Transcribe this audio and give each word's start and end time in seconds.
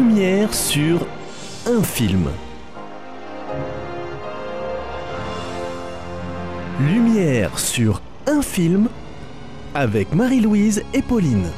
Lumière 0.00 0.54
sur 0.54 1.06
un 1.66 1.82
film. 1.82 2.30
Lumière 6.80 7.58
sur 7.58 8.00
un 8.26 8.40
film 8.40 8.88
avec 9.74 10.14
Marie-Louise 10.14 10.82
et 10.94 11.02
Pauline. 11.02 11.50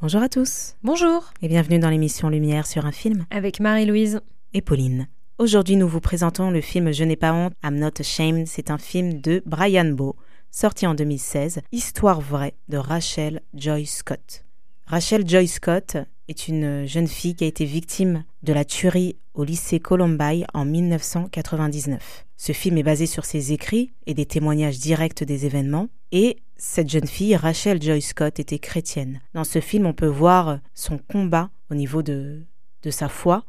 Bonjour 0.00 0.22
à 0.22 0.30
tous 0.30 0.74
Bonjour 0.82 1.34
et 1.42 1.48
bienvenue 1.48 1.78
dans 1.78 1.90
l'émission 1.90 2.30
Lumière 2.30 2.66
sur 2.66 2.86
un 2.86 2.92
film 2.92 3.26
avec 3.30 3.60
Marie-Louise 3.60 4.22
et 4.54 4.62
Pauline. 4.62 5.06
Aujourd'hui, 5.36 5.76
nous 5.76 5.86
vous 5.86 6.00
présentons 6.00 6.50
le 6.50 6.62
film 6.62 6.94
Je 6.94 7.04
n'ai 7.04 7.16
pas 7.16 7.34
honte, 7.34 7.52
I'm 7.62 7.78
Not 7.78 8.00
Ashamed. 8.00 8.46
C'est 8.46 8.70
un 8.70 8.78
film 8.78 9.20
de 9.20 9.42
Brian 9.44 9.92
Bowe, 9.92 10.16
sorti 10.50 10.86
en 10.86 10.94
2016, 10.94 11.60
Histoire 11.72 12.22
vraie 12.22 12.54
de 12.70 12.78
Rachel 12.78 13.42
Joy 13.52 13.84
Scott. 13.84 14.45
Rachel 14.88 15.28
Joy 15.28 15.48
Scott 15.48 15.96
est 16.28 16.46
une 16.46 16.86
jeune 16.86 17.08
fille 17.08 17.34
qui 17.34 17.42
a 17.42 17.48
été 17.48 17.64
victime 17.64 18.24
de 18.44 18.52
la 18.52 18.64
tuerie 18.64 19.16
au 19.34 19.42
lycée 19.42 19.80
Columbine 19.80 20.46
en 20.54 20.64
1999. 20.64 22.24
Ce 22.36 22.52
film 22.52 22.78
est 22.78 22.84
basé 22.84 23.06
sur 23.06 23.24
ses 23.24 23.52
écrits 23.52 23.92
et 24.06 24.14
des 24.14 24.26
témoignages 24.26 24.78
directs 24.78 25.24
des 25.24 25.44
événements. 25.44 25.88
Et 26.12 26.36
cette 26.56 26.88
jeune 26.88 27.08
fille, 27.08 27.34
Rachel 27.34 27.82
Joy 27.82 28.00
Scott, 28.00 28.38
était 28.38 28.60
chrétienne. 28.60 29.20
Dans 29.34 29.42
ce 29.42 29.60
film, 29.60 29.86
on 29.86 29.92
peut 29.92 30.06
voir 30.06 30.60
son 30.72 30.98
combat 30.98 31.50
au 31.68 31.74
niveau 31.74 32.02
de, 32.02 32.44
de 32.84 32.90
sa 32.92 33.08
foi 33.08 33.42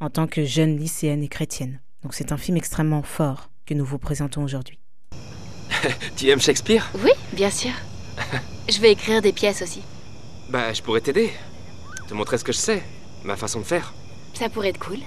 en 0.00 0.08
tant 0.08 0.26
que 0.26 0.46
jeune 0.46 0.78
lycéenne 0.78 1.22
et 1.22 1.28
chrétienne. 1.28 1.82
Donc 2.02 2.14
c'est 2.14 2.32
un 2.32 2.38
film 2.38 2.56
extrêmement 2.56 3.02
fort 3.02 3.50
que 3.66 3.74
nous 3.74 3.84
vous 3.84 3.98
présentons 3.98 4.42
aujourd'hui. 4.42 4.78
tu 6.16 6.30
aimes 6.30 6.40
Shakespeare? 6.40 6.90
Oui, 7.04 7.10
bien 7.34 7.50
sûr. 7.50 7.72
je 8.70 8.80
vais 8.80 8.92
écrire 8.92 9.20
des 9.20 9.32
pièces 9.34 9.60
aussi. 9.60 9.82
Bah, 10.48 10.72
je 10.72 10.82
pourrais 10.82 11.00
t'aider. 11.00 11.32
Te 12.08 12.14
montrer 12.14 12.38
ce 12.38 12.44
que 12.44 12.52
je 12.52 12.58
sais, 12.58 12.82
ma 13.24 13.36
façon 13.36 13.60
de 13.60 13.64
faire. 13.64 13.92
Ça 14.32 14.48
pourrait 14.48 14.68
être 14.70 14.78
cool. 14.78 15.00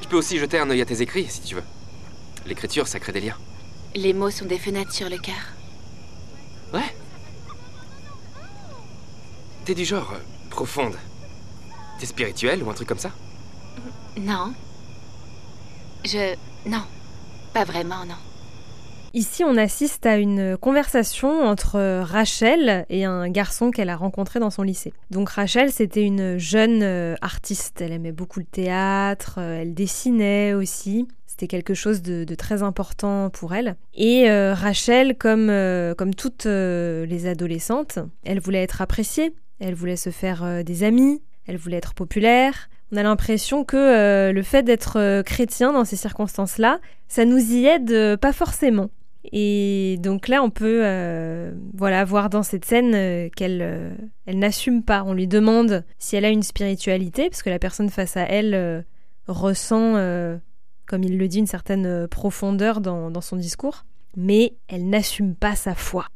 Je 0.00 0.08
peux 0.08 0.16
aussi 0.16 0.38
jeter 0.38 0.58
un 0.58 0.70
œil 0.70 0.80
à 0.80 0.86
tes 0.86 1.02
écrits, 1.02 1.26
si 1.28 1.42
tu 1.42 1.54
veux. 1.54 1.64
L'écriture, 2.46 2.88
ça 2.88 2.98
crée 2.98 3.12
des 3.12 3.20
liens. 3.20 3.36
Les 3.94 4.14
mots 4.14 4.30
sont 4.30 4.46
des 4.46 4.58
fenêtres 4.58 4.92
sur 4.92 5.10
le 5.10 5.18
cœur. 5.18 5.34
Ouais. 6.72 6.94
T'es 9.66 9.74
du 9.74 9.84
genre 9.84 10.12
euh, 10.14 10.20
profonde. 10.48 10.96
T'es 11.98 12.06
spirituel 12.06 12.62
ou 12.62 12.70
un 12.70 12.74
truc 12.74 12.88
comme 12.88 12.98
ça? 12.98 13.10
Non. 14.18 14.54
Je... 16.04 16.34
Non. 16.64 16.84
Pas 17.52 17.64
vraiment, 17.64 18.06
non. 18.06 18.14
Ici, 19.12 19.42
on 19.42 19.56
assiste 19.56 20.06
à 20.06 20.18
une 20.18 20.56
conversation 20.56 21.42
entre 21.42 22.02
Rachel 22.02 22.86
et 22.90 23.04
un 23.04 23.28
garçon 23.28 23.72
qu'elle 23.72 23.88
a 23.88 23.96
rencontré 23.96 24.38
dans 24.38 24.50
son 24.50 24.62
lycée. 24.62 24.92
Donc 25.10 25.30
Rachel, 25.30 25.72
c'était 25.72 26.04
une 26.04 26.38
jeune 26.38 26.84
euh, 26.84 27.16
artiste. 27.20 27.80
Elle 27.80 27.90
aimait 27.90 28.12
beaucoup 28.12 28.38
le 28.38 28.46
théâtre, 28.46 29.38
euh, 29.38 29.62
elle 29.62 29.74
dessinait 29.74 30.54
aussi. 30.54 31.08
C'était 31.26 31.48
quelque 31.48 31.74
chose 31.74 32.02
de, 32.02 32.24
très 32.36 32.62
important 32.62 33.30
pour 33.30 33.52
elle. 33.52 33.74
Et 33.94 34.30
euh, 34.30 34.54
Rachel, 34.54 35.16
comme, 35.16 35.52
comme 35.96 36.14
toutes 36.14 36.44
les 36.44 37.26
adolescentes, 37.26 37.98
elle 38.24 38.38
voulait 38.40 38.62
être 38.62 38.80
appréciée, 38.80 39.34
elle 39.58 39.74
voulait 39.74 39.96
se 39.96 40.10
faire 40.10 40.62
des 40.62 40.84
amis, 40.84 41.22
elle 41.46 41.56
voulait 41.56 41.78
être 41.78 41.94
populaire. 41.94 42.68
On 42.92 42.96
a 42.96 43.02
l'impression 43.02 43.64
que 43.64 44.30
le 44.30 44.42
fait 44.42 44.64
d'être 44.64 45.22
chrétien 45.22 45.72
dans 45.72 45.86
ces 45.86 45.96
circonstances-là, 45.96 46.78
ça 47.08 47.24
nous 47.24 47.38
y 47.38 47.64
aide 47.64 48.16
pas 48.16 48.34
forcément. 48.34 48.90
Et 49.24 49.96
donc 50.00 50.28
là, 50.28 50.42
on 50.42 50.50
peut 50.50 50.80
euh, 50.82 51.52
voilà 51.74 52.04
voir 52.04 52.30
dans 52.30 52.42
cette 52.42 52.64
scène 52.64 52.94
euh, 52.94 53.28
qu'elle 53.34 53.60
euh, 53.62 53.90
elle 54.26 54.38
n'assume 54.38 54.82
pas. 54.82 55.04
On 55.04 55.12
lui 55.12 55.26
demande 55.26 55.84
si 55.98 56.16
elle 56.16 56.24
a 56.24 56.30
une 56.30 56.42
spiritualité, 56.42 57.28
parce 57.28 57.42
que 57.42 57.50
la 57.50 57.58
personne 57.58 57.90
face 57.90 58.16
à 58.16 58.22
elle 58.22 58.84
ressent, 59.28 59.94
comme 60.86 61.04
il 61.04 61.18
le 61.18 61.28
dit, 61.28 61.38
une 61.38 61.46
certaine 61.46 62.08
profondeur 62.08 62.80
dans, 62.80 63.10
dans 63.10 63.20
son 63.20 63.36
discours, 63.36 63.84
mais 64.16 64.54
elle 64.68 64.88
n'assume 64.88 65.34
pas 65.34 65.54
sa 65.54 65.74
foi. 65.74 66.06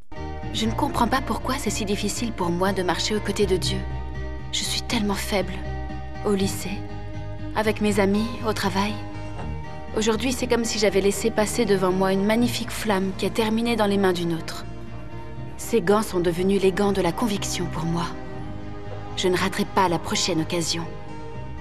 Je 0.52 0.66
ne 0.66 0.72
comprends 0.72 1.08
pas 1.08 1.20
pourquoi 1.20 1.56
c'est 1.58 1.70
si 1.70 1.84
difficile 1.84 2.32
pour 2.32 2.50
moi 2.50 2.72
de 2.72 2.82
marcher 2.82 3.16
aux 3.16 3.20
côtés 3.20 3.46
de 3.46 3.56
Dieu. 3.56 3.78
Je 4.52 4.62
suis 4.62 4.82
tellement 4.82 5.14
faible. 5.14 5.52
Au 6.24 6.32
lycée, 6.32 6.78
avec 7.56 7.80
mes 7.80 8.00
amis, 8.00 8.26
au 8.48 8.52
travail. 8.52 8.92
Aujourd'hui, 9.96 10.32
c'est 10.32 10.48
comme 10.48 10.64
si 10.64 10.80
j'avais 10.80 11.00
laissé 11.00 11.30
passer 11.30 11.64
devant 11.64 11.92
moi 11.92 12.12
une 12.12 12.24
magnifique 12.24 12.72
flamme 12.72 13.12
qui 13.16 13.26
a 13.26 13.30
terminé 13.30 13.76
dans 13.76 13.86
les 13.86 13.96
mains 13.96 14.12
d'une 14.12 14.34
autre. 14.34 14.66
Ces 15.56 15.80
gants 15.80 16.02
sont 16.02 16.18
devenus 16.18 16.60
les 16.60 16.72
gants 16.72 16.90
de 16.90 17.00
la 17.00 17.12
conviction 17.12 17.66
pour 17.66 17.84
moi. 17.84 18.06
Je 19.16 19.28
ne 19.28 19.36
raterai 19.36 19.64
pas 19.64 19.88
la 19.88 20.00
prochaine 20.00 20.40
occasion. 20.40 20.84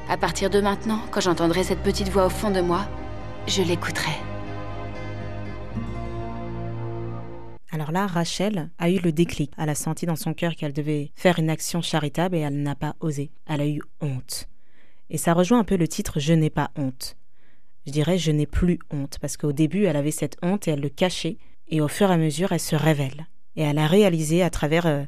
À 0.09 0.17
partir 0.17 0.49
de 0.49 0.59
maintenant, 0.61 0.99
quand 1.11 1.21
j'entendrai 1.21 1.63
cette 1.63 1.83
petite 1.83 2.09
voix 2.09 2.25
au 2.25 2.29
fond 2.29 2.49
de 2.49 2.61
moi, 2.61 2.88
je 3.45 3.61
l'écouterai. 3.61 4.17
Alors 7.71 7.91
là, 7.91 8.07
Rachel 8.07 8.71
a 8.79 8.89
eu 8.89 8.97
le 8.97 9.11
déclic. 9.11 9.51
Elle 9.59 9.69
a 9.69 9.75
senti 9.75 10.07
dans 10.07 10.15
son 10.15 10.33
cœur 10.33 10.55
qu'elle 10.55 10.73
devait 10.73 11.11
faire 11.15 11.38
une 11.38 11.51
action 11.51 11.83
charitable 11.83 12.35
et 12.35 12.39
elle 12.39 12.63
n'a 12.63 12.75
pas 12.75 12.95
osé. 13.00 13.29
Elle 13.45 13.61
a 13.61 13.67
eu 13.67 13.81
honte. 14.01 14.50
Et 15.11 15.19
ça 15.19 15.33
rejoint 15.33 15.59
un 15.59 15.63
peu 15.63 15.77
le 15.77 15.88
titre 15.88 16.19
Je 16.19 16.33
n'ai 16.33 16.50
pas 16.50 16.71
honte 16.75 17.15
je 17.85 17.91
dirais, 17.91 18.17
je 18.17 18.31
n'ai 18.31 18.45
plus 18.45 18.79
honte, 18.91 19.17
parce 19.19 19.38
qu'au 19.38 19.51
début, 19.51 19.85
elle 19.85 19.97
avait 19.97 20.11
cette 20.11 20.38
honte 20.41 20.67
et 20.67 20.71
elle 20.71 20.81
le 20.81 20.89
cachait, 20.89 21.38
et 21.67 21.81
au 21.81 21.88
fur 21.88 22.09
et 22.09 22.13
à 22.13 22.17
mesure, 22.17 22.51
elle 22.51 22.59
se 22.59 22.75
révèle. 22.75 23.27
Et 23.55 23.61
elle 23.61 23.77
a 23.77 23.88
réalisé 23.88 24.44
à 24.44 24.49
travers 24.49 24.85
euh, 24.85 25.03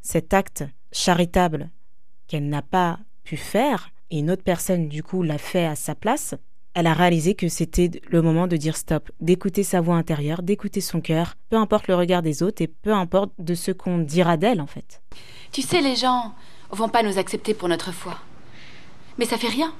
cet 0.00 0.34
acte 0.34 0.64
charitable 0.92 1.70
qu'elle 2.26 2.48
n'a 2.48 2.62
pas 2.62 2.98
pu 3.24 3.36
faire, 3.36 3.90
et 4.10 4.18
une 4.18 4.30
autre 4.30 4.42
personne, 4.42 4.88
du 4.88 5.02
coup, 5.02 5.22
l'a 5.22 5.38
fait 5.38 5.66
à 5.66 5.76
sa 5.76 5.94
place, 5.94 6.34
elle 6.74 6.86
a 6.86 6.94
réalisé 6.94 7.34
que 7.34 7.48
c'était 7.48 7.90
le 8.08 8.22
moment 8.22 8.46
de 8.46 8.56
dire 8.56 8.76
stop, 8.76 9.10
d'écouter 9.20 9.64
sa 9.64 9.80
voix 9.80 9.96
intérieure, 9.96 10.42
d'écouter 10.42 10.80
son 10.80 11.00
cœur, 11.00 11.34
peu 11.48 11.56
importe 11.56 11.88
le 11.88 11.96
regard 11.96 12.22
des 12.22 12.42
autres 12.42 12.62
et 12.62 12.68
peu 12.68 12.92
importe 12.92 13.32
de 13.38 13.54
ce 13.54 13.72
qu'on 13.72 13.98
dira 13.98 14.36
d'elle 14.36 14.60
en 14.60 14.66
fait. 14.66 15.02
Tu 15.50 15.62
sais, 15.62 15.80
les 15.80 15.96
gens 15.96 16.32
vont 16.70 16.88
pas 16.88 17.02
nous 17.02 17.18
accepter 17.18 17.54
pour 17.54 17.68
notre 17.68 17.92
foi. 17.92 18.18
Mais 19.18 19.24
ça 19.24 19.36
fait 19.36 19.48
rien. 19.48 19.74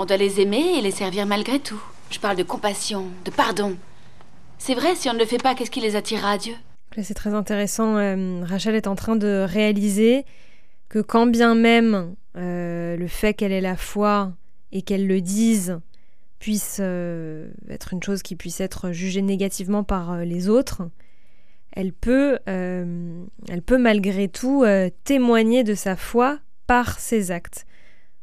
On 0.00 0.04
doit 0.04 0.16
les 0.16 0.40
aimer 0.40 0.78
et 0.78 0.80
les 0.80 0.92
servir 0.92 1.26
malgré 1.26 1.58
tout. 1.58 1.82
Je 2.10 2.20
parle 2.20 2.36
de 2.36 2.44
compassion, 2.44 3.06
de 3.24 3.32
pardon. 3.32 3.76
C'est 4.56 4.76
vrai, 4.76 4.94
si 4.94 5.08
on 5.10 5.12
ne 5.12 5.18
le 5.18 5.24
fait 5.24 5.42
pas, 5.42 5.56
qu'est-ce 5.56 5.72
qui 5.72 5.80
les 5.80 5.96
attirera 5.96 6.30
à 6.30 6.38
Dieu 6.38 6.54
C'est 7.02 7.14
très 7.14 7.34
intéressant. 7.34 7.96
Euh, 7.96 8.44
Rachel 8.44 8.76
est 8.76 8.86
en 8.86 8.94
train 8.94 9.16
de 9.16 9.44
réaliser 9.44 10.24
que 10.88 11.00
quand 11.00 11.26
bien 11.26 11.56
même 11.56 12.14
euh, 12.36 12.96
le 12.96 13.08
fait 13.08 13.34
qu'elle 13.34 13.50
ait 13.50 13.60
la 13.60 13.76
foi 13.76 14.30
et 14.70 14.82
qu'elle 14.82 15.08
le 15.08 15.20
dise 15.20 15.80
puisse 16.38 16.78
euh, 16.78 17.48
être 17.68 17.92
une 17.92 18.02
chose 18.02 18.22
qui 18.22 18.36
puisse 18.36 18.60
être 18.60 18.92
jugée 18.92 19.20
négativement 19.20 19.82
par 19.82 20.18
les 20.18 20.48
autres, 20.48 20.82
elle 21.72 21.92
peut, 21.92 22.38
elle 22.46 23.62
peut 23.66 23.78
malgré 23.78 24.28
tout 24.28 24.64
témoigner 25.02 25.64
de 25.64 25.74
sa 25.74 25.96
foi 25.96 26.38
par 26.68 27.00
ses 27.00 27.32
actes 27.32 27.66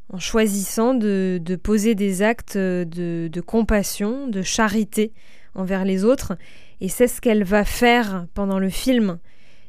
en 0.09 0.19
choisissant 0.19 0.93
de, 0.93 1.59
poser 1.61 1.95
des 1.95 2.21
actes 2.21 2.57
de, 2.57 3.41
compassion, 3.41 4.27
de 4.27 4.41
charité 4.41 5.13
envers 5.55 5.85
les 5.85 6.03
autres. 6.03 6.37
Et 6.81 6.89
c'est 6.89 7.07
ce 7.07 7.21
qu'elle 7.21 7.43
va 7.43 7.63
faire 7.63 8.27
pendant 8.33 8.59
le 8.59 8.69
film. 8.69 9.19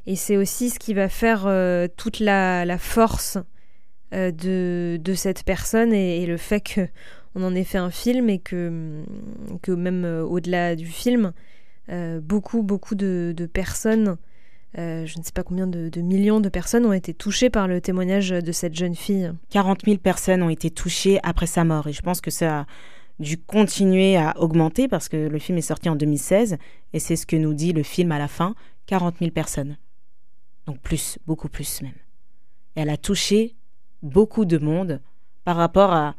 Et 0.07 0.17
c'est 0.17 0.37
aussi 0.37 0.71
ce 0.71 0.79
qui 0.79 0.95
va 0.95 1.09
faire 1.09 1.45
euh, 1.47 1.89
toute 1.97 2.21
la, 2.21 2.79
force 2.79 3.39
euh, 4.15 4.31
de, 4.31 5.15
cette 5.15 5.43
personne 5.45 5.93
et, 5.93 6.27
le 6.27 6.37
fait 6.37 6.63
qu'on 6.63 7.43
en 7.43 7.55
ait 7.55 7.65
fait 7.65 7.79
un 7.79 7.91
film 7.91 8.29
et 8.29 8.39
que, 8.39 8.93
même 9.69 10.05
euh, 10.05 10.23
au-delà 10.23 10.77
du 10.77 10.87
film, 10.87 11.33
beaucoup, 12.21 12.63
beaucoup 12.63 12.97
de 12.97 13.49
personnes 13.53 14.17
euh, 14.79 15.07
je 15.07 15.19
ne 15.19 15.25
sais 15.25 15.33
pas 15.33 15.43
combien 15.43 15.67
de, 15.67 16.01
millions 16.01 16.41
de 16.41 16.51
personnes 16.51 16.85
ont 16.85 16.93
été 16.93 17.15
touchées 17.15 17.49
par 17.49 17.67
le 17.67 17.81
témoignage 17.81 18.29
de 18.29 18.53
cette 18.53 18.75
jeune 18.75 18.95
fille. 18.95 19.33
40 19.51 19.85
000 19.87 19.97
personnes 19.99 20.43
ont 20.43 20.51
été 20.51 20.71
touchées 20.71 21.19
après 21.23 21.47
sa 21.47 21.65
mort 21.65 21.87
et 21.87 21.93
je 21.95 22.03
pense 22.03 22.21
que 22.21 22.31
ça 22.31 22.61
a 22.61 22.67
dû 23.19 23.39
continuer 23.39 24.17
à 24.17 24.39
augmenter 24.39 24.87
parce 24.87 25.09
que 25.09 25.17
le 25.17 25.39
film 25.39 25.57
est 25.57 25.63
sorti 25.63 25.89
en 25.89 25.97
2016 25.97 26.59
et 26.93 26.99
c'est 26.99 27.17
ce 27.17 27.25
que 27.25 27.37
nous 27.37 27.55
dit 27.55 27.73
le 27.73 27.83
film 27.83 28.13
à 28.13 28.19
la 28.19 28.29
fin, 28.29 28.55
40 28.87 29.17
000 29.21 29.31
personnes. 29.31 29.79
Donc 30.67 30.81
plus, 30.81 31.19
beaucoup 31.27 31.49
plus 31.49 31.81
même. 31.81 31.95
Elle 32.75 32.91
a 32.91 32.99
touché 32.99 33.55
beaucoup 34.03 34.45
de 34.45 34.59
monde 34.59 35.01
par 35.45 35.57
rapport 35.57 35.93
à, 35.93 36.15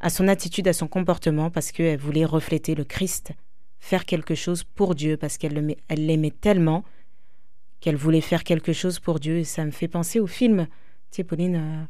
à 0.00 0.10
son 0.10 0.26
attitude, 0.26 0.66
à 0.66 0.72
son 0.72 0.88
comportement 0.88 1.48
parce 1.50 1.70
qu'elle 1.70 2.00
voulait 2.00 2.24
refléter 2.24 2.74
le 2.74 2.82
Christ, 2.82 3.30
faire 3.78 4.04
quelque 4.04 4.34
chose 4.34 4.64
pour 4.64 4.96
Dieu 4.96 5.16
parce 5.16 5.38
qu'elle 5.38 5.76
l'aimait 5.88 6.34
tellement 6.40 6.82
qu'elle 7.80 7.96
voulait 7.96 8.20
faire 8.20 8.44
quelque 8.44 8.72
chose 8.72 8.98
pour 8.98 9.20
Dieu. 9.20 9.38
Et 9.38 9.44
ça 9.44 9.64
me 9.64 9.70
fait 9.70 9.88
penser 9.88 10.20
au 10.20 10.26
film, 10.26 10.66
tu 11.10 11.16
sais, 11.16 11.24
Pauline, 11.24 11.56
euh, 11.56 11.84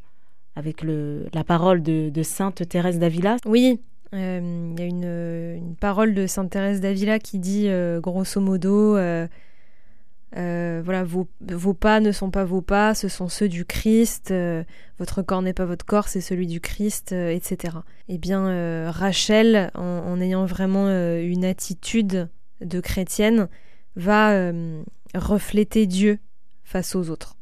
avec 0.56 0.82
la 0.82 1.44
parole 1.44 1.82
de, 1.82 2.22
Sainte 2.22 2.68
Thérèse 2.68 2.98
d'Avila. 2.98 3.36
Oui, 3.46 3.80
euh, 4.14 4.72
il 4.72 4.80
y 4.80 4.82
a 4.82 4.86
une, 4.86 5.04
une, 5.04 5.76
parole 5.76 6.14
de 6.14 6.26
Sainte 6.26 6.50
Thérèse 6.50 6.80
d'Avila 6.80 7.18
qui 7.18 7.38
dit, 7.38 7.68
euh, 7.68 8.00
grosso 8.00 8.40
modo, 8.40 8.96
euh, 10.36 10.82
voilà, 10.84 11.04
vos, 11.04 11.26
pas 11.74 12.00
ne 12.00 12.12
sont 12.12 12.30
pas 12.30 12.44
vos 12.44 12.60
pas, 12.60 12.94
ce 12.94 13.08
sont 13.08 13.28
ceux 13.28 13.48
du 13.48 13.64
Christ, 13.64 14.30
euh, 14.30 14.62
votre 14.98 15.22
corps 15.22 15.40
n'est 15.40 15.54
pas 15.54 15.64
votre 15.64 15.86
corps, 15.86 16.08
c'est 16.08 16.20
celui 16.20 16.46
du 16.46 16.60
Christ, 16.60 17.12
euh, 17.12 17.30
etc. 17.30 17.78
Eh 18.08 18.18
bien, 18.18 18.90
Rachel, 18.90 19.70
en, 19.74 20.20
ayant 20.20 20.44
vraiment 20.44 20.88
une 20.88 21.44
attitude 21.44 22.28
de 22.60 22.80
chrétienne, 22.80 23.48
va 23.96 24.52
refléter 25.14 25.86
Dieu 25.86 26.18
face 26.64 26.94
aux 26.94 27.10
autres. 27.10 27.36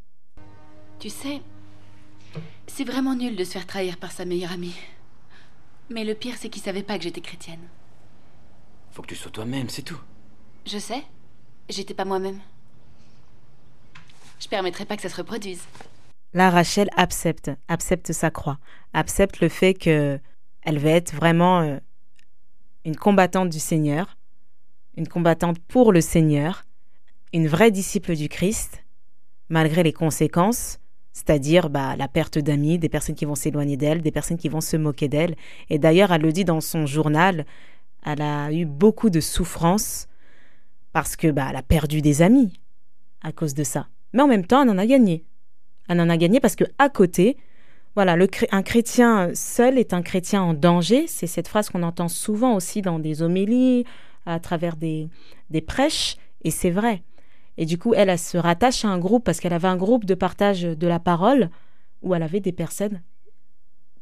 Tu 0.98 1.10
sais, 1.10 1.40
c'est 2.66 2.84
vraiment 2.84 3.14
nul 3.14 3.36
de 3.36 3.44
se 3.44 3.52
faire 3.52 3.66
trahir 3.66 3.96
par 3.96 4.12
sa 4.12 4.24
meilleure 4.24 4.52
amie. 4.52 4.76
Mais 5.90 6.04
le 6.04 6.14
pire, 6.14 6.34
c'est 6.38 6.48
qu'il 6.48 6.62
savait 6.62 6.82
pas 6.82 6.98
que 6.98 7.04
j'étais 7.04 7.20
chrétienne. 7.20 7.60
Faut 8.90 9.02
que 9.02 9.08
tu 9.08 9.14
sois 9.16 9.30
toi-même, 9.30 9.68
c'est 9.68 9.82
tout. 9.82 10.00
Je 10.64 10.78
sais. 10.78 11.02
J'étais 11.68 11.94
pas 11.94 12.04
moi-même. 12.04 12.40
Je 14.40 14.48
permettrai 14.48 14.84
pas 14.84 14.96
que 14.96 15.02
ça 15.02 15.08
se 15.08 15.16
reproduise. 15.16 15.62
Là, 16.34 16.50
Rachel 16.50 16.90
accepte, 16.96 17.50
accepte 17.68 18.12
sa 18.12 18.30
croix, 18.30 18.58
accepte 18.92 19.40
le 19.40 19.48
fait 19.48 19.74
que 19.74 20.20
elle 20.62 20.78
va 20.78 20.90
être 20.90 21.14
vraiment 21.14 21.60
euh, 21.60 21.78
une 22.84 22.96
combattante 22.96 23.48
du 23.48 23.60
Seigneur, 23.60 24.18
une 24.96 25.08
combattante 25.08 25.58
pour 25.60 25.92
le 25.92 26.00
Seigneur, 26.00 26.65
une 27.36 27.48
vraie 27.48 27.70
disciple 27.70 28.16
du 28.16 28.30
Christ, 28.30 28.82
malgré 29.50 29.82
les 29.82 29.92
conséquences, 29.92 30.78
c'est-à-dire 31.12 31.68
bah, 31.68 31.94
la 31.94 32.08
perte 32.08 32.38
d'amis, 32.38 32.78
des 32.78 32.88
personnes 32.88 33.14
qui 33.14 33.26
vont 33.26 33.34
s'éloigner 33.34 33.76
d'elle, 33.76 34.00
des 34.00 34.10
personnes 34.10 34.38
qui 34.38 34.48
vont 34.48 34.62
se 34.62 34.76
moquer 34.78 35.08
d'elle. 35.08 35.36
Et 35.68 35.78
d'ailleurs, 35.78 36.12
elle 36.12 36.22
le 36.22 36.32
dit 36.32 36.46
dans 36.46 36.62
son 36.62 36.86
journal, 36.86 37.44
elle 38.04 38.22
a 38.22 38.50
eu 38.52 38.64
beaucoup 38.64 39.10
de 39.10 39.20
souffrances 39.20 40.08
parce 40.92 41.14
que 41.14 41.28
bah, 41.28 41.48
elle 41.50 41.56
a 41.56 41.62
perdu 41.62 42.00
des 42.00 42.22
amis 42.22 42.58
à 43.22 43.32
cause 43.32 43.52
de 43.52 43.64
ça. 43.64 43.88
Mais 44.14 44.22
en 44.22 44.28
même 44.28 44.46
temps, 44.46 44.62
elle 44.62 44.70
en 44.70 44.78
a 44.78 44.86
gagné. 44.86 45.24
Elle 45.88 46.00
en 46.00 46.08
a 46.08 46.16
gagné 46.16 46.40
parce 46.40 46.56
que 46.56 46.64
à 46.78 46.88
côté, 46.88 47.36
voilà, 47.94 48.16
un 48.50 48.62
chrétien 48.62 49.30
seul 49.34 49.78
est 49.78 49.92
un 49.92 50.00
chrétien 50.02 50.42
en 50.42 50.54
danger. 50.54 51.06
C'est 51.06 51.26
cette 51.26 51.48
phrase 51.48 51.68
qu'on 51.68 51.82
entend 51.82 52.08
souvent 52.08 52.54
aussi 52.54 52.80
dans 52.80 52.98
des 52.98 53.20
homélies, 53.20 53.84
à 54.24 54.40
travers 54.40 54.76
des 54.76 55.10
prêches, 55.66 56.16
et 56.44 56.50
c'est 56.50 56.70
vrai. 56.70 57.02
Et 57.58 57.66
du 57.66 57.78
coup, 57.78 57.94
elle, 57.94 58.18
se 58.18 58.36
rattache 58.36 58.84
à 58.84 58.88
un 58.88 58.98
groupe 58.98 59.24
parce 59.24 59.40
qu'elle 59.40 59.52
avait 59.52 59.68
un 59.68 59.76
groupe 59.76 60.04
de 60.04 60.14
partage 60.14 60.62
de 60.62 60.86
la 60.86 60.98
parole 60.98 61.50
où 62.02 62.14
elle 62.14 62.22
avait 62.22 62.40
des 62.40 62.52
personnes 62.52 63.00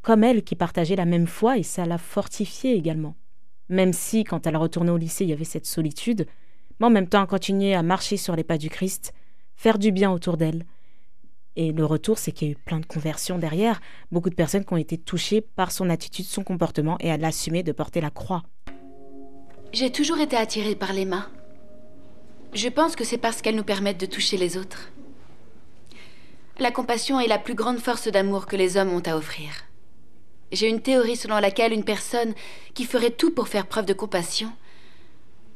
comme 0.05 0.23
elle 0.23 0.43
qui 0.43 0.55
partageaient 0.55 0.95
la 0.95 1.05
même 1.05 1.25
foi 1.25 1.57
et 1.57 1.63
ça 1.63 1.83
l'a 1.85 1.97
fortifiée 1.97 2.75
également. 2.75 3.15
Même 3.69 3.91
si, 3.91 4.23
quand 4.23 4.45
elle 4.45 4.55
retournait 4.55 4.91
au 4.91 4.97
lycée, 4.97 5.23
il 5.23 5.31
y 5.31 5.33
avait 5.33 5.43
cette 5.43 5.65
solitude, 5.65 6.27
mais 6.79 6.85
en 6.85 6.91
même 6.91 7.07
temps, 7.07 7.21
elle 7.21 7.27
continuait 7.27 7.73
à 7.73 7.81
marcher 7.81 8.15
sur 8.15 8.35
les 8.35 8.43
pas 8.43 8.59
du 8.59 8.69
Christ 8.69 9.13
faire 9.55 9.79
du 9.79 9.91
bien 9.91 10.11
autour 10.11 10.37
d'elle. 10.37 10.63
Et 11.55 11.71
le 11.71 11.85
retour, 11.85 12.19
c'est 12.19 12.31
qu'il 12.31 12.47
y 12.47 12.51
a 12.51 12.53
eu 12.53 12.57
plein 12.57 12.79
de 12.79 12.85
conversions 12.85 13.39
derrière, 13.39 13.81
beaucoup 14.11 14.29
de 14.29 14.35
personnes 14.35 14.65
qui 14.65 14.73
ont 14.73 14.77
été 14.77 14.97
touchées 14.97 15.41
par 15.41 15.71
son 15.71 15.89
attitude, 15.89 16.25
son 16.25 16.43
comportement, 16.43 16.97
et 16.99 17.11
a 17.11 17.17
assumé 17.25 17.63
de 17.63 17.71
porter 17.71 18.01
la 18.01 18.11
croix. 18.11 18.43
J'ai 19.71 19.91
toujours 19.91 20.19
été 20.19 20.35
attirée 20.35 20.75
par 20.75 20.93
les 20.93 21.05
mains. 21.05 21.27
Je 22.55 22.69
pense 22.69 22.95
que 22.95 23.03
c'est 23.03 23.17
parce 23.17 23.41
qu'elles 23.41 23.57
nous 23.57 23.65
permettent 23.65 23.99
de 23.99 24.05
toucher 24.05 24.37
les 24.37 24.55
autres. 24.55 24.89
La 26.57 26.71
compassion 26.71 27.19
est 27.19 27.27
la 27.27 27.37
plus 27.37 27.53
grande 27.53 27.79
force 27.79 28.07
d'amour 28.07 28.45
que 28.45 28.55
les 28.55 28.77
hommes 28.77 28.93
ont 28.93 29.01
à 29.01 29.17
offrir. 29.17 29.51
J'ai 30.53 30.69
une 30.69 30.81
théorie 30.81 31.17
selon 31.17 31.37
laquelle 31.39 31.73
une 31.73 31.83
personne 31.83 32.33
qui 32.73 32.85
ferait 32.85 33.11
tout 33.11 33.31
pour 33.31 33.49
faire 33.49 33.67
preuve 33.67 33.85
de 33.85 33.93
compassion 33.93 34.53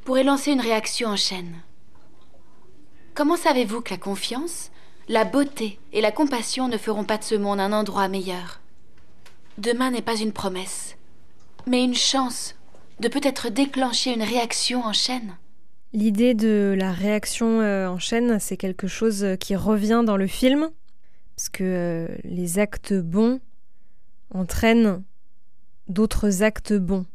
pourrait 0.03 0.25
lancer 0.25 0.51
une 0.51 0.59
réaction 0.59 1.07
en 1.07 1.15
chaîne. 1.15 1.61
Comment 3.13 3.37
savez-vous 3.37 3.79
que 3.79 3.91
la 3.91 3.97
confiance, 3.97 4.69
la 5.07 5.23
beauté 5.23 5.79
et 5.93 6.01
la 6.01 6.11
compassion 6.11 6.67
ne 6.67 6.77
feront 6.77 7.05
pas 7.05 7.17
de 7.17 7.23
ce 7.23 7.35
monde 7.35 7.61
un 7.61 7.71
endroit 7.71 8.09
meilleur? 8.09 8.59
Demain 9.57 9.91
n'est 9.91 10.01
pas 10.01 10.17
une 10.17 10.33
promesse, 10.33 10.97
mais 11.65 11.81
une 11.81 11.95
chance 11.95 12.55
de 12.99 13.07
peut-être 13.07 13.47
déclencher 13.47 14.13
une 14.13 14.23
réaction 14.23 14.83
en 14.83 14.91
chaîne. 14.91 15.37
L'idée 15.91 16.33
de 16.33 16.75
la 16.77 16.91
réaction 16.91 17.61
euh, 17.61 17.87
en 17.87 17.97
chaîne, 17.97 18.39
c'est 18.39 18.57
quelque 18.57 18.87
chose 18.87 19.25
qui 19.39 19.55
revient 19.55 20.03
dans 20.05 20.17
le 20.17 20.27
film, 20.27 20.69
parce 21.35 21.49
que 21.49 21.63
euh, 21.63 22.07
les 22.23 22.59
actes 22.59 22.93
bons 22.93 23.39
entraînent 24.31 25.03
d'autres 25.87 26.43
actes 26.43 26.73
bons. 26.73 27.05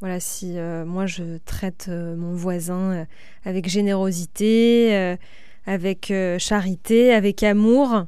Voilà, 0.00 0.18
si 0.18 0.58
euh, 0.58 0.84
moi 0.84 1.06
je 1.06 1.38
traite 1.44 1.88
mon 1.88 2.34
voisin 2.34 3.06
avec 3.44 3.68
générosité, 3.68 5.16
avec 5.66 6.10
euh, 6.10 6.38
charité, 6.38 7.12
avec 7.12 7.42
amour, 7.42 8.06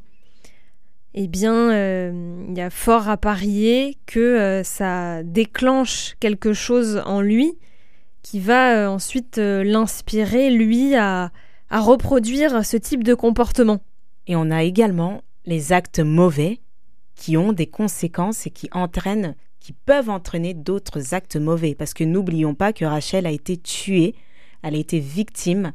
eh 1.14 1.28
bien, 1.28 1.70
euh, 1.70 2.44
il 2.48 2.56
y 2.56 2.60
a 2.60 2.70
fort 2.70 3.08
à 3.08 3.16
parier 3.16 3.96
que 4.06 4.18
euh, 4.18 4.62
ça 4.64 5.22
déclenche 5.22 6.16
quelque 6.18 6.52
chose 6.52 7.02
en 7.06 7.20
lui 7.20 7.56
qui 8.24 8.40
va 8.40 8.90
ensuite 8.90 9.36
l'inspirer, 9.36 10.50
lui, 10.50 10.96
à, 10.96 11.30
à 11.68 11.80
reproduire 11.80 12.64
ce 12.64 12.78
type 12.78 13.04
de 13.04 13.14
comportement. 13.14 13.80
Et 14.26 14.34
on 14.34 14.50
a 14.50 14.62
également 14.62 15.22
les 15.44 15.72
actes 15.72 16.00
mauvais 16.00 16.60
qui 17.14 17.36
ont 17.36 17.52
des 17.52 17.66
conséquences 17.66 18.46
et 18.46 18.50
qui 18.50 18.68
entraînent, 18.72 19.36
qui 19.60 19.72
peuvent 19.72 20.08
entraîner 20.08 20.54
d'autres 20.54 21.14
actes 21.14 21.36
mauvais. 21.36 21.74
Parce 21.74 21.92
que 21.92 22.02
n'oublions 22.02 22.54
pas 22.54 22.72
que 22.72 22.86
Rachel 22.86 23.26
a 23.26 23.30
été 23.30 23.58
tuée, 23.58 24.14
elle 24.62 24.74
a 24.74 24.78
été 24.78 25.00
victime 25.00 25.72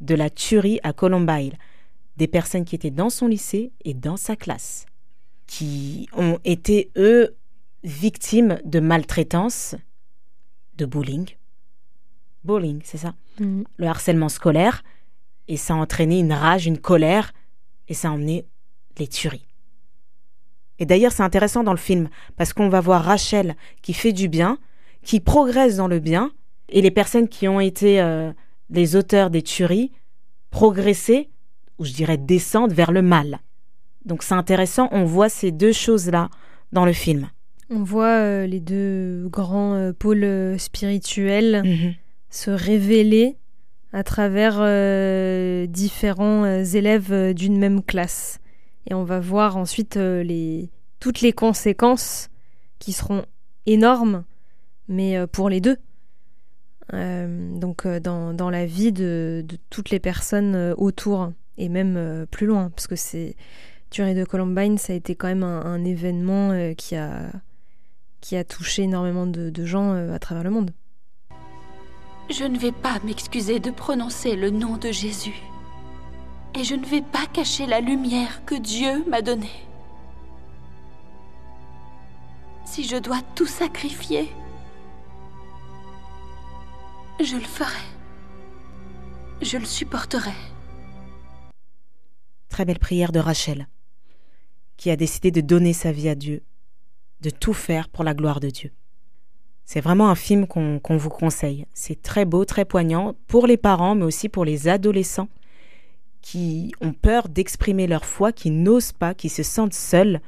de 0.00 0.16
la 0.16 0.30
tuerie 0.30 0.80
à 0.82 0.92
Columbine, 0.92 1.54
des 2.16 2.26
personnes 2.26 2.64
qui 2.64 2.74
étaient 2.74 2.90
dans 2.90 3.10
son 3.10 3.28
lycée 3.28 3.72
et 3.84 3.94
dans 3.94 4.16
sa 4.16 4.34
classe, 4.34 4.86
qui 5.46 6.08
ont 6.12 6.40
été, 6.44 6.90
eux, 6.96 7.36
victimes 7.84 8.58
de 8.64 8.80
maltraitance, 8.80 9.76
de 10.76 10.86
bullying. 10.86 11.36
Bullying, 12.44 12.80
c'est 12.84 12.98
ça. 12.98 13.14
Mhm. 13.40 13.64
Le 13.76 13.86
harcèlement 13.86 14.28
scolaire, 14.28 14.82
et 15.48 15.56
ça 15.56 15.74
a 15.74 15.76
entraîné 15.76 16.18
une 16.18 16.32
rage, 16.32 16.66
une 16.66 16.78
colère, 16.78 17.32
et 17.88 17.94
ça 17.94 18.08
a 18.08 18.10
emmené 18.12 18.46
les 18.98 19.08
tueries. 19.08 19.46
Et 20.78 20.86
d'ailleurs, 20.86 21.12
c'est 21.12 21.22
intéressant 21.22 21.62
dans 21.62 21.72
le 21.72 21.78
film, 21.78 22.08
parce 22.36 22.52
qu'on 22.52 22.68
va 22.68 22.80
voir 22.80 23.04
Rachel 23.04 23.54
qui 23.82 23.92
fait 23.92 24.12
du 24.12 24.28
bien, 24.28 24.58
qui 25.02 25.20
progresse 25.20 25.76
dans 25.76 25.88
le 25.88 26.00
bien, 26.00 26.32
et 26.68 26.82
les 26.82 26.90
personnes 26.90 27.28
qui 27.28 27.46
ont 27.46 27.60
été 27.60 28.00
euh, 28.00 28.32
les 28.70 28.96
auteurs 28.96 29.30
des 29.30 29.42
tueries 29.42 29.92
progresser, 30.50 31.30
ou 31.78 31.84
je 31.84 31.92
dirais 31.92 32.16
descendre 32.16 32.74
vers 32.74 32.92
le 32.92 33.02
mal. 33.02 33.38
Donc 34.04 34.22
c'est 34.22 34.34
intéressant, 34.34 34.88
on 34.92 35.04
voit 35.04 35.28
ces 35.28 35.50
deux 35.50 35.72
choses-là 35.72 36.30
dans 36.72 36.84
le 36.84 36.92
film. 36.92 37.28
On 37.70 37.82
voit 37.82 38.18
euh, 38.18 38.46
les 38.46 38.60
deux 38.60 39.26
grands 39.28 39.74
euh, 39.74 39.92
pôles 39.92 40.58
spirituels 40.58 41.62
mhm. 41.64 41.94
Se 42.34 42.50
révéler 42.50 43.36
à 43.92 44.02
travers 44.02 44.56
différents 45.68 46.44
élèves 46.62 47.32
d'une 47.32 47.58
même 47.58 47.82
classe. 47.82 48.40
Et 48.90 48.94
on 48.94 49.04
va 49.04 49.20
voir 49.20 49.56
ensuite 49.56 49.98
toutes 50.98 51.20
les 51.20 51.32
conséquences 51.32 52.28
qui 52.80 52.92
seront 52.92 53.24
énormes, 53.66 54.24
mais 54.88 55.26
pour 55.28 55.48
les 55.48 55.60
deux. 55.60 55.76
Euh, 56.92 57.58
donc 57.58 57.86
euh, 57.86 57.98
dans, 57.98 58.34
dans, 58.34 58.50
la 58.50 58.66
vie 58.66 58.92
de, 58.92 59.44
toutes 59.70 59.90
les 59.90 60.00
personnes 60.00 60.54
euh, 60.54 60.74
autour 60.76 61.32
et 61.56 61.68
même 61.68 62.26
plus 62.30 62.46
loin, 62.46 62.70
parce 62.70 62.86
que 62.86 62.96
c'est 62.96 63.36
tuerie 63.90 64.14
de 64.14 64.24
Columbine, 64.24 64.76
ça 64.76 64.92
a 64.92 64.96
été 64.96 65.14
quand 65.14 65.28
même 65.28 65.44
un, 65.44 65.84
événement 65.84 66.74
qui, 66.76 66.96
a, 66.96 67.30
qui 68.20 68.36
a 68.36 68.42
touché 68.42 68.82
énormément 68.82 69.24
de 69.24 69.64
gens 69.64 69.92
à 69.92 70.18
travers 70.18 70.42
le 70.42 70.50
monde. 70.50 70.72
Je 72.30 72.44
ne 72.44 72.58
vais 72.58 72.72
pas 72.72 72.98
m'excuser 73.04 73.60
de 73.60 73.70
prononcer 73.70 74.34
le 74.34 74.50
nom 74.50 74.76
de 74.76 74.90
Jésus. 74.90 75.42
Et 76.54 76.64
je 76.64 76.74
ne 76.74 76.86
vais 76.86 77.02
pas 77.02 77.26
cacher 77.26 77.66
la 77.66 77.80
lumière 77.80 78.44
que 78.46 78.54
Dieu 78.54 79.04
m'a 79.08 79.20
donnée. 79.20 79.66
Si 82.64 82.84
je 82.84 82.96
dois 82.96 83.20
tout 83.34 83.46
sacrifier, 83.46 84.30
je 87.20 87.36
le 87.36 87.42
ferai. 87.42 87.82
Je 89.42 89.58
le 89.58 89.66
supporterai. 89.66 90.32
Très 92.48 92.64
belle 92.64 92.78
prière 92.78 93.12
de 93.12 93.18
Rachel, 93.18 93.68
qui 94.76 94.90
a 94.90 94.96
décidé 94.96 95.30
de 95.30 95.40
donner 95.40 95.72
sa 95.72 95.92
vie 95.92 96.08
à 96.08 96.14
Dieu, 96.14 96.42
de 97.20 97.30
tout 97.30 97.52
faire 97.52 97.88
pour 97.88 98.04
la 98.04 98.14
gloire 98.14 98.40
de 98.40 98.48
Dieu. 98.48 98.72
C'est 99.64 99.80
vraiment 99.80 100.10
un 100.10 100.14
film 100.14 100.46
qu'on 100.46 100.96
vous 100.96 101.10
conseille. 101.10 101.66
C'est 101.72 102.02
très 102.02 102.24
beau, 102.24 102.44
très 102.44 102.64
poignant 102.64 103.14
pour 103.26 103.46
les 103.46 103.56
parents, 103.56 103.94
mais 103.94 104.04
aussi 104.04 104.28
pour 104.28 104.44
les 104.44 104.68
adolescents 104.68 105.28
qui 106.20 106.72
ont 106.80 106.92
peur 106.92 107.28
d'exprimer 107.28 107.86
leur 107.86 108.04
foi, 108.04 108.32
qui 108.32 108.50
n'osent 108.50 108.92
pas, 108.92 109.14
qui 109.14 109.28
se 109.28 109.42
sentent 109.42 109.74
seuls. 109.74 110.20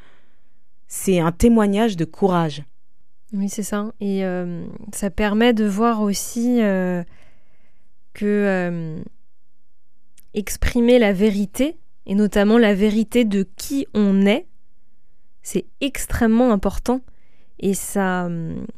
C'est 0.88 1.21
un 1.21 1.33
témoignage 1.33 1.97
de 1.97 2.05
courage. 2.05 2.64
Oui, 3.33 3.49
c'est 3.49 3.62
ça. 3.62 3.93
Et 4.00 4.25
euh, 4.25 4.66
ça 4.93 5.11
permet 5.11 5.52
de 5.55 5.64
voir 5.64 6.02
aussi 6.02 6.62
euh, 6.62 7.02
que 8.12 8.26
euh, 8.26 9.02
exprimer 10.35 10.99
la 10.99 11.12
vérité, 11.12 11.78
et 12.05 12.14
notamment 12.14 12.59
la 12.59 12.75
vérité 12.75 13.25
de 13.25 13.47
qui 13.57 13.87
on 13.95 14.26
est, 14.26 14.47
c'est 15.43 15.64
extrêmement 15.81 16.52
important. 16.52 17.00
Et 17.58 17.75
ça, 17.75 18.28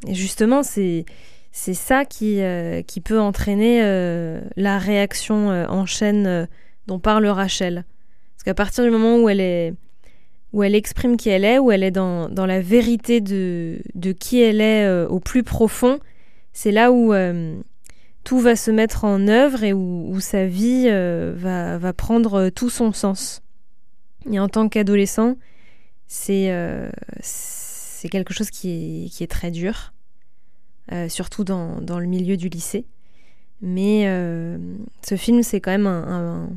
justement, 0.07 0.63
c'est 0.63 1.05
c'est 1.51 1.73
ça 1.73 2.05
qui, 2.05 2.41
euh, 2.41 2.81
qui 2.83 3.01
peut 3.01 3.19
entraîner 3.19 3.81
euh, 3.83 4.39
la 4.55 4.77
réaction 4.77 5.49
euh, 5.49 5.65
en 5.67 5.85
chaîne 5.85 6.47
dont 6.87 6.99
parle 6.99 7.25
Rachel. 7.27 7.85
Parce 8.35 8.43
qu'à 8.43 8.53
partir 8.53 8.83
du 8.83 8.91
moment 8.91 9.17
où 9.17 9.29
elle 9.29 9.41
est 9.41 9.73
où 10.51 10.63
elle 10.63 10.73
exprime 10.73 11.15
qui 11.15 11.29
elle 11.29 11.45
est, 11.45 11.59
où 11.59 11.71
elle 11.71 11.83
est 11.83 11.91
dans, 11.91 12.27
dans 12.27 12.47
la 12.47 12.59
vérité 12.59 13.21
de, 13.21 13.81
de 13.93 14.11
qui 14.11 14.41
elle 14.41 14.61
est 14.61 14.89
au 15.05 15.19
plus 15.19 15.43
profond, 15.43 15.99
c'est 16.53 16.71
là 16.71 16.91
où 16.91 17.13
tout 18.23 18.39
va 18.39 18.55
se 18.55 18.71
mettre 18.71 19.05
en 19.05 19.27
œuvre 19.27 19.63
et 19.63 19.73
où, 19.73 20.09
où 20.09 20.19
sa 20.19 20.47
vie 20.47 20.89
va, 20.89 21.77
va, 21.77 21.93
prendre 21.93 22.49
tout 22.49 22.71
son 22.71 22.93
sens. 22.93 23.43
Et 24.31 24.39
en 24.39 24.49
tant 24.49 24.69
qu'adolescent, 24.69 25.37
c'est 26.07 26.51
c'est 27.99 28.07
quelque 28.07 28.33
chose 28.33 28.49
qui 28.49 28.69
est, 28.69 29.09
qui 29.09 29.23
est 29.23 29.27
très 29.27 29.51
dur. 29.51 29.93
Euh, 30.93 31.09
surtout 31.09 31.43
dans, 31.43 31.81
dans, 31.81 31.99
le 31.99 32.07
milieu 32.07 32.37
du 32.37 32.47
lycée. 32.47 32.85
Mais 33.61 34.07
euh, 34.07 34.57
ce 35.05 35.15
film, 35.17 35.43
c'est 35.43 35.59
quand 35.59 35.71
même 35.71 35.85
un, 35.85 36.49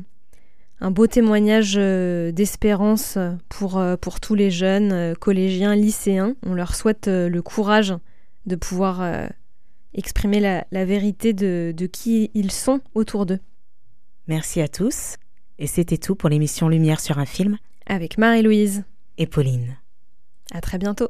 un, 0.79 0.91
beau 0.91 1.05
témoignage 1.05 1.75
euh, 1.77 2.31
d'espérance 2.31 3.17
pour, 3.49 3.83
pour 4.01 4.19
tous 4.21 4.33
les 4.35 4.49
jeunes 4.49 5.15
collégiens, 5.17 5.75
lycéens. 5.75 6.35
On 6.43 6.53
leur 6.53 6.75
souhaite 6.75 7.07
le 7.07 7.41
courage 7.41 7.93
de 8.45 8.55
pouvoir 8.55 9.29
exprimer 9.93 10.39
la, 10.39 10.65
la 10.71 10.85
vérité 10.85 11.33
de, 11.33 11.73
de 11.75 11.85
qui 11.85 12.31
ils 12.33 12.51
sont 12.51 12.79
autour 12.95 13.25
d'eux. 13.25 13.39
Merci 14.27 14.61
à 14.61 14.67
tous. 14.69 15.17
Et 15.59 15.67
c'était 15.67 15.97
tout 15.97 16.15
pour 16.15 16.29
l'émission 16.29 16.69
Lumière 16.69 17.01
sur 17.01 17.19
un 17.19 17.25
film. 17.25 17.57
Avec 17.85 18.17
Marie-Louise. 18.17 18.83
Et 19.19 19.27
Pauline. 19.27 19.77
À 20.51 20.61
très 20.61 20.79
bientôt. 20.79 21.09